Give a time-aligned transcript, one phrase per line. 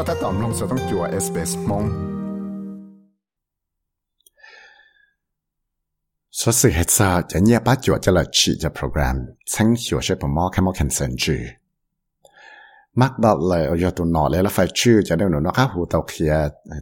[0.00, 1.84] ็ถ้าต่อมลงจะต้องจัวเอสเปสมง
[6.38, 9.16] สสื่อเหตุาจะเนี่ยป้าจัวจะละชีจะโปรแกรม
[9.54, 11.36] ทั้งหัวใช้ผมมอค่มอแคนเซิลจู
[13.00, 16.34] มักบอกเลยเอาอยู่ตัวนอเลยแล้วไฟชื่อจะได้หนูนอกหูเตาเคีย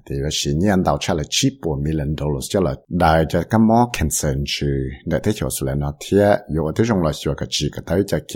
[0.06, 4.78] ตีว่าสิเนียนเตาชาละชีปัวมิลันดอลสจะละได้จะก็มอแคนเซนจือ
[5.08, 8.34] เด็ที่หัวสุเลนอเทียอยู่ที่จงเละชัวกับจีกับเต้จะเก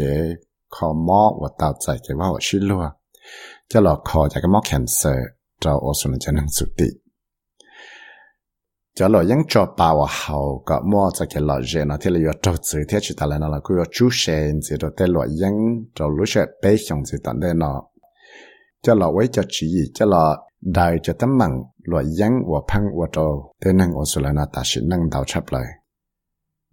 [0.74, 2.84] คอมอว่าเตาใจเกว่าชื่อลัว
[3.71, 5.27] จะหลอกคอจะก็มอคันเซอร์
[5.63, 6.89] จะโอสุนจะนั่งสุดติ
[8.97, 10.37] จะหลอกยังจอปาวเขา
[10.69, 15.55] ก็มอจะเก๋หลอกเจนะที่เราอยู่ตัวจืดที่จุดอะไรนั่นเราก็อยู่จูเชนจะตัวแต่หลอกยัง
[15.97, 17.79] จะรู้สึกเป๊ะชงจะตันได้เนาะ
[18.83, 19.67] จะหลอกไว้จะจี
[19.97, 20.35] จะหลอก
[20.73, 21.51] ได้จะตั้งมั่ง
[21.87, 23.17] หลอกยังว่าพังว่าโต
[23.59, 25.67] แต่นั่งโอสุลนาตาชินั่งดาวชับเลย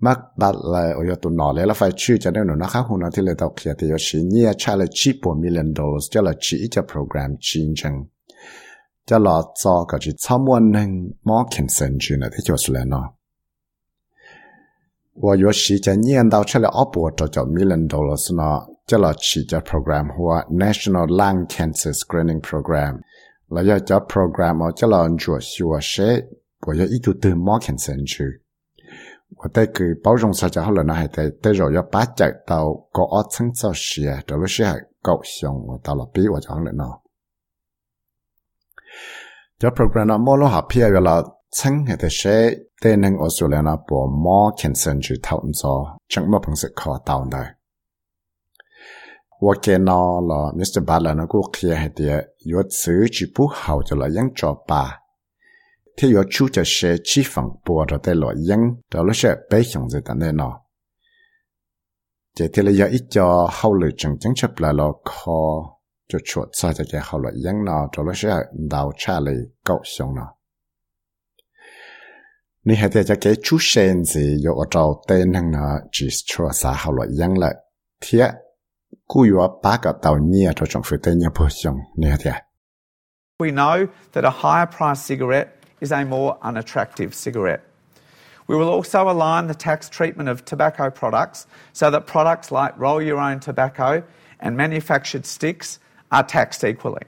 [0.05, 7.95] มักบัดเลยโอยตุนนอเลยแล้วไฟชื่อจะได้หนูนะครับคุณที่เลยตอกเขียนที่ยชิเนี่ยใช้เลยชีปวมิลเลนดอลจะละชีจะโปรแกรมชิงชัง
[9.07, 10.89] จะหลอดจอก็จะชั่วันหนึ่ง
[11.27, 13.05] มอเข็นเซนจูนะที่จะสุดแล้วเนาะ
[15.23, 18.57] ว่าโยชิจะเนียนดาวใช้ลอปวดจะจะมิลเลนดอลสเนาะ
[18.89, 22.93] จะละดชีจะโปรแกรมหัว National Lung Cancer Screening Program
[23.51, 25.93] แล้วจะโปรแกรมเอาจะลองจัวชัวเช
[26.61, 28.27] ปว่ยอีตุตื่นมอเข็นเซนจู
[29.37, 36.83] 我带去包容啥就好了，那还得带肉要八角到高二层早时啊，这不是还够香，我到了比我讲了呢。
[39.57, 47.37] 这 program 呢，莫弄好偏远了，层还得些，但能我说了呢，不莫肯生去讨论做，怎么平时考到呢？
[49.39, 50.83] 我见到了 Mr.
[50.83, 54.97] Butler 呢，过去还得有次去不好就了，应着吧。
[55.99, 56.13] Thì
[56.47, 57.97] 着些 chui cho 着
[59.03, 60.61] 了些白香子的那喏
[62.33, 68.29] 在听了有一家好了 loại 了烤，就出自这个好 nó 呢，到了些
[69.65, 70.35] khong 喏。
[72.61, 77.53] 你还在这 nên 子，有 Thì 那呢，就是出啥好 ít 了。
[77.99, 78.33] 天，
[79.05, 82.39] 古 hồi lại trừng trứng
[83.37, 85.58] We know that a higher price cigarette.
[85.81, 87.63] is a more unattractive cigarette.
[88.47, 92.99] We will also align the tax treatment of tobacco products so that products like roll
[93.01, 94.03] your own tobacco
[94.39, 95.79] and manufactured sticks
[96.11, 97.05] are taxed equally.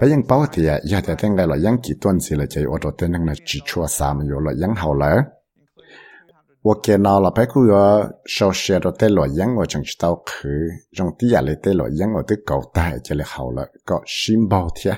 [0.00, 5.12] ไปยังเป้าที่ยาแต่ตั้งไงล่ะยังกี่ต้นสิละใจอดเต้นนั่งละจีชัวสามอยู่ละยังเฮาละ
[6.66, 7.84] ว่าเกณฑ์ละไปกูว่า
[8.34, 10.60] ชาวเชียร์เต้นละยังว่าจังจิตเอาคือ
[10.96, 14.94] จังที่ยาเลยเต้นละยังว่าตึกเก่าตายจะเลยเฮาละก็ชิมเบาเทีย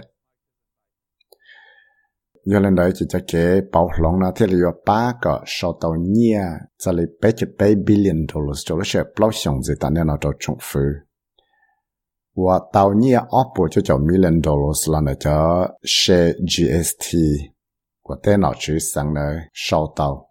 [2.46, 10.80] 人来就只给包容了，这里有八个收到你啊，这里八十八 billion dollars 做了些不熊子，但年了到重复。
[12.34, 15.32] 我到你啊，阿波就叫 million dollars 了呢，叫
[15.84, 17.52] share GST，
[18.04, 19.22] 我电脑去上了
[19.54, 20.30] 收到。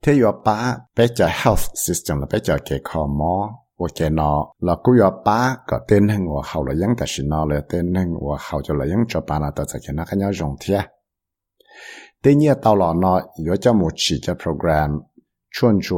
[0.00, 3.50] 这有八八只 health system 了，八只给靠么？
[3.78, 10.78] 我见到了，古要把个电能我好了样，但是呢了电能我好就了样，就把那到在见那看要用贴。
[12.22, 15.04] 第二到了呢，有叫木起这 program
[15.50, 15.96] 穿着，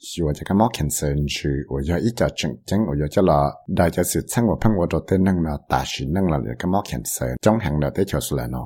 [0.00, 8.58] 是我这个毛 concern 去，我要一家正正，我要叫了，大家是趁我碰我做电能呢，大是能了这个毛 concern，中行了得就是了呢。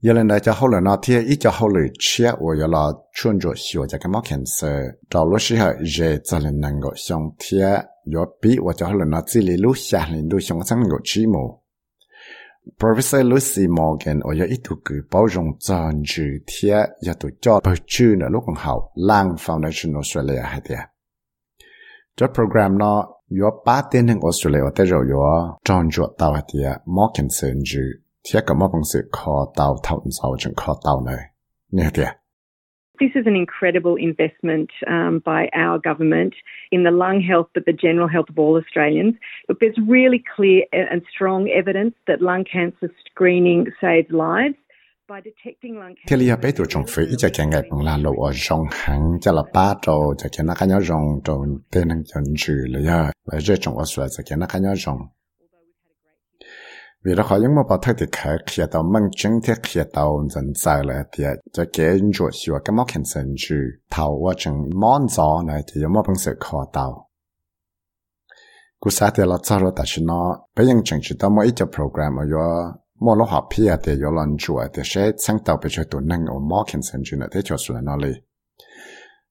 [0.00, 11.58] 有人来就后来那天一家后来吃，我要了穿着小这个毛 cancer，到了时候热才能能够上天，要比我就后来那这里路下来路上上有寂寞。
[12.78, 20.86] Professor Lucy Morgan，我要一度个包容专注天，要度教不住呢，路更好，Lung Foundation Australia 系啲。
[22.16, 23.06] 这 program 呢，
[23.40, 27.80] 要八点喺 Australia 我得咗要专注到系啲毛 cancer 住。
[32.99, 36.35] This is an incredible investment um, by our government
[36.69, 39.15] in the lung health, but the general health of all Australians.
[39.47, 44.55] But there's really clear and strong evidence that lung cancer screening saves lives.
[45.07, 46.07] by detecting lung cancer.
[57.05, 59.81] Vì đó họ những mà bảo thay thì khởi khi tàu mang chứng thì khi
[59.93, 61.23] tàu dần dài là thì
[61.53, 63.55] cho cái chuột xíu cái móc hình sinh chữ
[63.89, 67.09] tàu và chừng món gió này thì có một bằng sự khó tàu
[68.79, 71.45] cú sát thì là cho rồi ta chỉ nó bây giờ chừng chỉ tao mỗi
[71.45, 75.39] ít program mà yo mỗi lúc học pia thì yo lần chuột thì sẽ sáng
[75.45, 77.97] tạo bây giờ tụi năng ở móc hình sinh chữ này thế cho sự nó
[77.97, 78.11] đi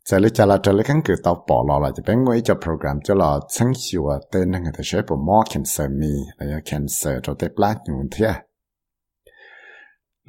[0.07, 8.25] 在你家了这里根据到保了了，就变我一个 program 就了成熟啊，对那个的学不 more cancer me，还有 cancer 就对 blood 问题。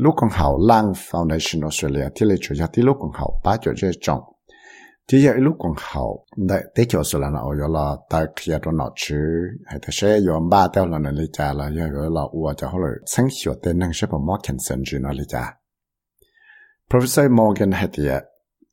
[0.04, 4.20] ลูกของเขาล่าง Foundation Australia ที่เลยช่วยที่ลูกของเขาป้าจะเจจง
[5.08, 6.02] ที่ยังลูกของเขา
[6.48, 9.26] ได้ได้เกี่ยวสุดแล้วนะเอาอยู่ละแต่เคลียร์ตัวหนอชื่อ
[9.66, 15.44] ให้แต่เชื่อยอมบ้าเต้าแล้วนั่นเลยจ้าละยังอยู่ละอัวจะเขาเลยสังเกตเต้นนั่งใช่ปะมอกันเซนจูนั่นเลยจ้า
[16.90, 18.12] Professor Morgan ให้เดีย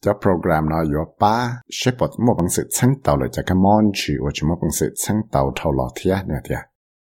[0.01, 1.39] cho program nó yo ba
[1.71, 4.71] shepherd mo bằng sự sáng tạo lại cho cái món chỉ và chỉ mo bằng
[4.81, 5.89] sự sáng tạo thâu lọ
[6.29, 6.63] nè thia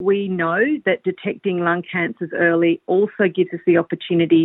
[0.02, 4.44] We know that detecting lung cancers early also gives us the opportunity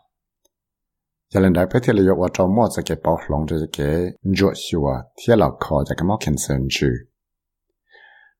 [1.30, 6.86] 有人嚟俾天嚟我做莫只嘅暴龙只嘅弱小啊，天老靠只嘅莫肯生住。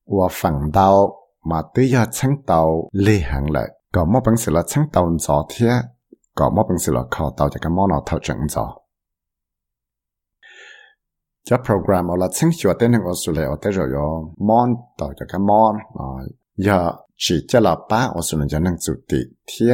[0.05, 1.09] 我反到
[1.43, 5.61] 嘛对要撑到厉害嚟，个莫本事啦撑到昨天。
[5.61, 5.94] ก็มอเป็นสิลขอ
[7.39, 8.67] ต่อจากมอนอเท่าจังจอ
[11.49, 14.07] จะโปรแกรมเอาละซึ่งชัวเต้นหนึ่งออสเตรเลียแต่เราอยู่
[14.49, 14.69] มอน
[15.01, 16.21] ต่อจากมอนอ่า
[16.65, 16.79] อย่า
[17.23, 19.67] chỉ cho là ba ở số lượng cho năng chủ tịch thì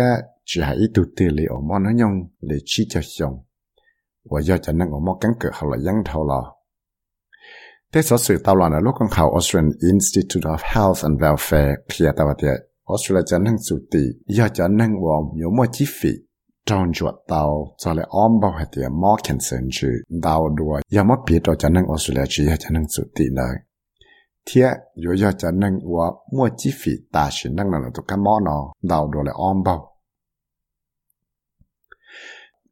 [0.45, 3.39] chỉ hay ít tụt li ở món nó nhung để chỉ cho xong
[4.31, 6.43] và do cho năng ở món cắn cỡ họ là dân thâu là
[7.93, 12.11] thế số sự tao là lúc con khảo Australian Institute of Health and Welfare kia
[12.17, 16.11] tao vậy Australia cho năng chủ tịch do cho năng gồm nhiều mua chi phí
[16.66, 19.88] Trong chuột tàu cho lại ôm bao hạt tiền mò khen sơn chữ
[20.24, 23.56] đào đùa giờ mất biết cho năng Australia chỉ cho năng chủ tị nơi
[24.46, 24.62] thế
[24.96, 28.40] rồi giờ cho năng và mua chi phí ta chỉ năng là tụ cái mò
[28.46, 29.96] nó đào đùa lại ôm bao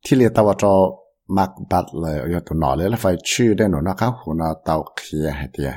[0.08, 0.70] thì liệt tàu cho
[1.28, 4.34] mặc bát lại giờ tụ nó lại là phải chữ đây nó nó khác hồ
[4.34, 5.74] nó tàu kia hạt tiền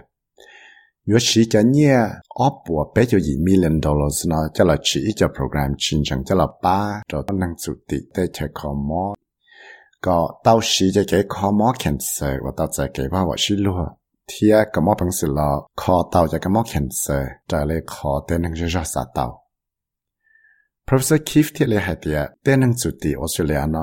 [1.03, 9.15] 若是叫你阿婆俾咗二 million dollars 呢，就嚟起一个 program 全程就嚟把就能做啲的切科目，
[10.01, 13.97] 个到时就给科目 cancer，我到再给把我是咯，
[14.27, 19.43] 天个么本事咯，考到就个么 cancer，再嚟考的能就热杀到。
[20.85, 23.79] Professor Keith ที่เลย系啲，的能做啲我说了呢，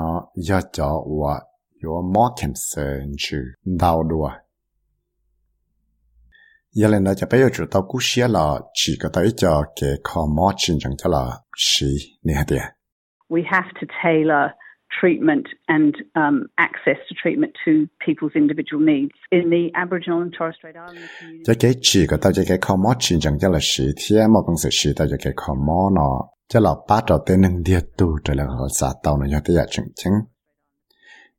[0.47, 1.33] 要叫我
[1.81, 3.41] 有么 cancer 去
[3.79, 4.29] 到度。
[6.74, 11.84] 原来呢，就不要住到故乡了，几个大家给靠马进城去了，是
[12.22, 12.56] 你看的。
[13.26, 14.54] We have to tailor
[14.90, 15.94] treatment and
[16.56, 21.44] access to treatment to people's individual needs in the Aboriginal and Torres Strait Islander.
[21.44, 30.12] 再给几个大家给靠马进城去了，是天马公司是大家给靠马了，这老八找的那点多着了，和啥到那要得要澄清。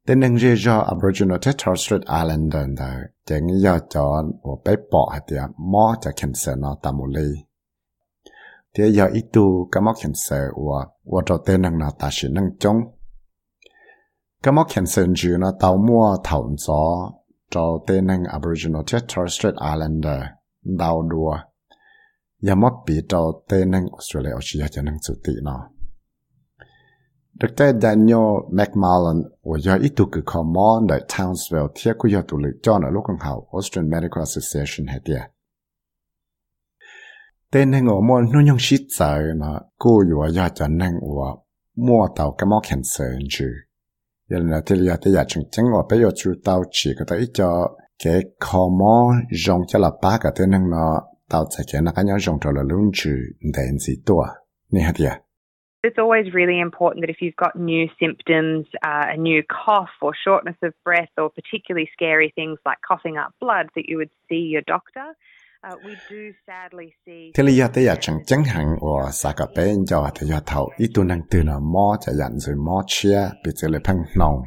[0.08, 2.90] Tên nâng rê cho Aboriginal và Torres Strait Islander đó
[3.26, 7.08] chẳng giờ cho một bé bỏ hạt tiệt mỏ cho khen sở nó tạm một
[7.08, 7.28] ly
[8.74, 12.30] thế giờ ít tu cái mỏ sở của và cho tên nâng nó ta sẽ
[12.30, 12.78] nâng chống
[14.44, 17.12] cái mỏ sở chứ nó tàu mua thảo gió
[17.52, 20.22] cho tên nâng Aboriginal và Torres Strait Islander,
[20.64, 21.38] đào đùa.
[22.42, 25.70] Giờ mất bị cho tên nâng Australia chỉ cho nâng chủ tị nó.
[27.42, 27.74] Dr.
[27.74, 33.48] Daniel McMullen was itu ke command at Townsville tia ku yatu le John Lokan Hau
[33.52, 35.28] Austrian Medical Association hetia.
[37.52, 41.36] Tên hẹn ngộ mua nô nhông shít giờ nó cô yua ya cho năng ua
[41.76, 43.46] mua tàu cái mó khen sờ hình chư.
[44.30, 47.06] Yên là thì là thì là chừng chừng ngộ bây giờ chú tàu chỉ có
[47.08, 49.14] tới cho cái khó mó
[49.46, 52.40] rong cho là ba cái tên hẹn nó tàu chạy cái nó cái nhau rong
[52.42, 53.12] cho là luôn chư
[53.58, 54.26] đèn gì tua.
[54.70, 54.94] Nhi hả
[55.84, 60.14] It's always really important that if you've got new symptoms, uh, a new cough or
[60.26, 64.44] shortness of breath, or particularly scary things like coughing up blood, that you would see
[64.54, 65.08] your doctor.
[65.64, 67.32] Uh, we do sadly see.
[67.34, 70.70] thế do tới giờ chẳng chẳng hạn và sa cả bé cho thì giờ thầu
[70.78, 74.04] ít tu năng từ nó mò cho dặn rồi mò chia bị chỉ là phăng
[74.18, 74.42] nòng.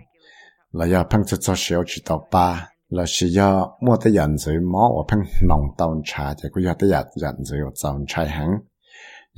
[0.73, 2.69] Là giờ phăng cho cho xíu chỉ tàu ba.
[2.89, 6.65] Là chỉ giờ mua tới dặn rồi mò và phăng nòng tàu trà thì cũng
[6.65, 8.25] giờ tới giờ dặn rồi tàu trà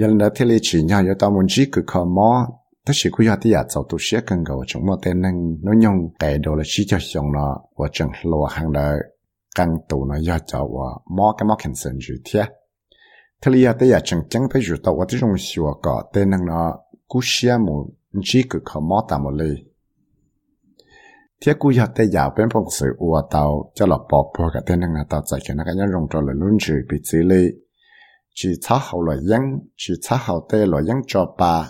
[0.01, 2.31] ยันดาเทเลจีเนี่ยยตามุนจีคือขอมอ
[2.85, 5.37] ถ้าสิคุยที่อยากจะตัวเสียกันก็จงมอเต้นนั่ง
[5.67, 8.79] นยงแก่โดลชีจะสงเนาะว่าจังหลัวหังเด
[9.57, 12.43] กันตัวเนายจะว่ามอกันมอเข็นเซนจูเทีย
[13.41, 16.67] ทะเลยแต่อยากจังจังไปอยู่ตัวที่จงสิวก็เต้นนั่งเนาะ
[17.11, 17.75] กูเสียมุ
[18.19, 19.57] นจีคือขอมอตามมาเลย
[21.39, 23.43] เที่ยกูอยากได้ยากเป็นผงศ์สืออัวเตา
[23.77, 27.66] จะหลบปอกพอกับเต้นนั่งเนาะตาใจกันนักยังรงจอลลุ่นจือปิดซีเลย
[28.39, 29.41] chỉ tháo hậu loại dân,
[29.77, 31.69] chỉ tháo hậu tê loại dân cho bà,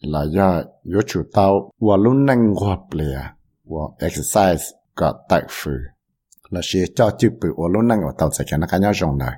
[0.00, 3.20] là do yếu chủ tao và luôn năng hoạt lìa
[3.64, 5.72] và exercise có tại phử.
[6.50, 8.92] Là chỉ cho chữ bự và luôn năng ở tàu sẽ cho nó cá nhau
[8.92, 9.32] rộng này.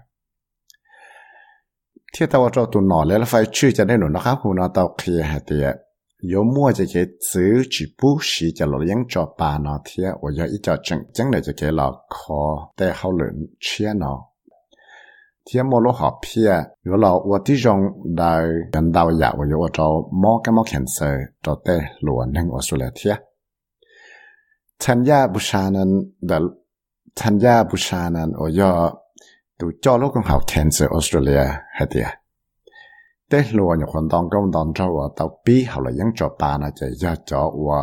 [2.18, 4.68] Thế tao cho tụi nó lấy là phải chữ cho nên nó khác hù nó
[4.68, 5.72] tao kia hả tìa.
[6.20, 10.10] Yếu mua cho cái chữ chỉ bú xí cho lộ dân cho bà nó thìa
[10.22, 13.92] và do ý cho chẳng chẳng này cho cái là khó tê hậu lượng chia
[13.96, 14.24] nó.
[15.48, 17.80] 天莫落好片，有了我弟兄
[18.16, 21.06] 来人道呀，我有我找莫干莫看色，
[21.40, 23.16] 找得罗能我说了天。
[24.80, 25.86] า加不杀人
[26.22, 26.32] 的，
[27.14, 28.92] 参加不杀人，我要
[29.56, 31.30] 都教了更好看色，我说了
[31.76, 32.04] 还的。
[33.28, 37.80] แต่หลวงคนตองก็มันตอนเจ้าว่าตอปีเขาเลยยังจบตานะจะยาจอว่า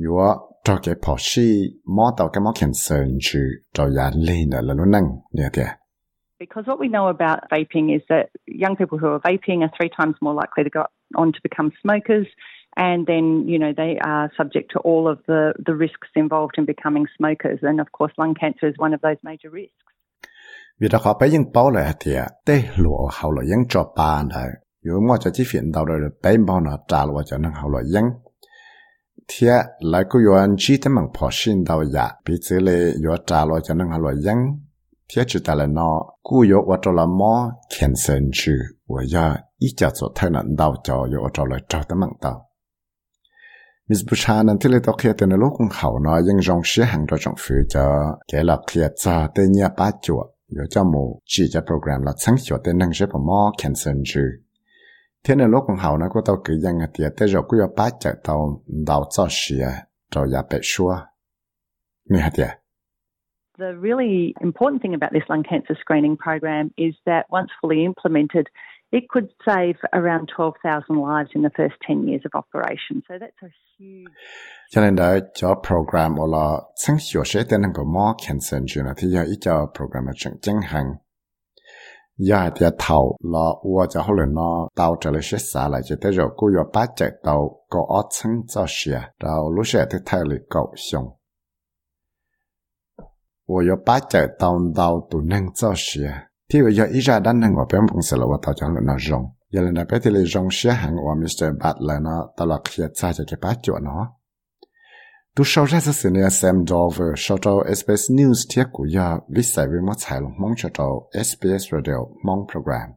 [0.00, 0.28] อยู่ว่า
[0.66, 1.48] จอเก็บพอชี
[1.96, 5.04] มอตอก็มอเขีนเซินชื่อจอยาเล่นเนอแล้วนั่ง
[5.34, 5.68] เนี่ยเดีย
[6.38, 9.88] Because what we know about vaping is that young people who are vaping are three
[9.88, 12.26] times more likely to go on to become smokers.
[12.76, 16.64] And then, you know, they are subject to all of the, the risks involved in
[16.64, 17.58] becoming smokers.
[17.62, 19.84] And of course, lung cancer is one of those major risks.
[20.80, 22.12] vì đó họ bây giờ bảo lại thì
[22.46, 24.46] tê lụa hậu là dân cho ba này
[24.84, 27.38] nếu mà cho chi phiền đầu rồi bây bao nó trả lụa cho
[30.82, 33.44] thêm bằng phò xin đầu dạ bị chỉ lệ yếu trả
[35.16, 35.66] dân chỉ là
[44.10, 44.96] Buchanan thì lấy tao.
[44.98, 48.44] Kia tên lúc cũng hậu nó nhưng trong sĩ hàng cho trong phía cho cái
[48.44, 52.36] là kia cho tên nhà ba chuột yếu cho mù chỉ cho program là sáng
[52.42, 54.20] cho tên năng sẽ bỏ mò cancer chứ
[55.24, 57.90] thế nên lúc cũng hậu nó có tao cứ dân thì tới rồi cứ ba
[58.00, 59.54] chạy tao đau cho sĩ
[60.10, 60.96] cho ya bị xua.
[62.04, 62.48] Nghe hả tiệt
[63.58, 68.48] The really important thing about this lung cancer screening program is that once fully implemented,
[68.92, 73.02] it could save around 12,000 lives in the first 10 years of operation.
[73.08, 74.06] So that's a huge.
[75.34, 76.14] cho program
[78.24, 78.62] cancer
[79.74, 80.08] program
[93.47, 95.89] 我要把这当到都能做事。
[96.49, 104.05] ที่ว่าอีจาดันหังว่าเป็นปุ่งสละว่าต่อจังเลยนะจงยันนะไปที่เลยจงเสียหังว่ามิสเตอร์บัตเลยนะตลอดเขียนใจจะเก็บปัจจุบันเนาะ
[105.35, 110.93] ดูชาวราชสิเนี่ยแซมดอเวอร์ชาว SBS News ที่กูอยากวิสัยวิมัติลงมองชาว
[111.27, 112.96] SBS Radio มองโปรแกรมสามน้องตัวอยา